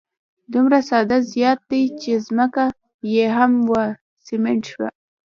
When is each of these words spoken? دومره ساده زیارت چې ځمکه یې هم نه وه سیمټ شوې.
دومره 0.53 0.79
ساده 0.89 1.17
زیارت 1.31 1.71
چې 2.01 2.11
ځمکه 2.25 2.65
یې 3.13 3.25
هم 3.35 3.51
نه 3.57 3.63
وه 3.69 3.83
سیمټ 4.25 4.61
شوې. 4.71 4.89